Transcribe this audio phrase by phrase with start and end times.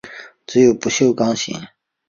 [0.47, 1.53] 只有不锈钢型。